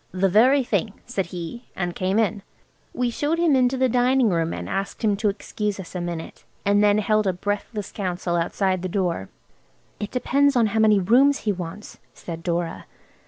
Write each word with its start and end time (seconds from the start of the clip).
"The 0.13 0.29
very 0.29 0.63
thing," 0.63 0.99
said 1.05 1.27
he, 1.27 1.67
and 1.75 1.93
came 1.93 2.17
in. 2.17 2.41
We 2.91 3.11
showed 3.11 3.37
him 3.37 3.55
into 3.55 3.77
the 3.77 3.87
dining 3.87 4.29
room 4.29 4.51
and 4.51 4.67
asked 4.67 5.03
him 5.03 5.15
to 5.17 5.29
excuse 5.29 5.79
us 5.79 5.93
a 5.93 6.01
minute, 6.01 6.43
and 6.65 6.83
then 6.83 6.97
held 6.97 7.27
a 7.27 7.33
breathless 7.33 7.91
council 7.91 8.35
outside 8.35 8.81
the 8.81 8.89
door. 8.89 9.29
"It 9.99 10.09
depends 10.09 10.55
how 10.55 10.63
many 10.79 10.99
rooms 10.99 11.41
he 11.41 11.51
wants," 11.51 11.99
said 12.15 12.41
Dora. 12.41 12.87